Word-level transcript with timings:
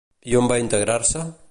I 0.31 0.37
on 0.39 0.49
va 0.53 0.59
integrar-se? 0.63 1.27